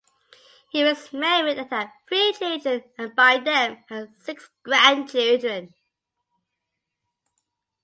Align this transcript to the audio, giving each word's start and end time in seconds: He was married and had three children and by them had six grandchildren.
He 0.71 0.83
was 0.83 1.13
married 1.13 1.59
and 1.59 1.69
had 1.69 1.91
three 2.07 2.33
children 2.33 2.83
and 2.97 3.15
by 3.15 3.37
them 3.37 3.83
had 3.87 4.15
six 4.15 4.49
grandchildren. 4.63 5.75